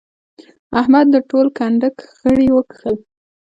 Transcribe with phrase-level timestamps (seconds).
[0.79, 2.95] احمد د ټول کنډک غړي وکښل.